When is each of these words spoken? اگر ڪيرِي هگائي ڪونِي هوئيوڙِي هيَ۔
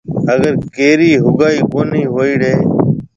اگر 0.33 0.53
ڪيرِي 0.75 1.11
هگائي 1.25 1.59
ڪونِي 1.71 2.03
هوئيوڙِي 2.13 2.51
هيَ۔ 2.55 2.61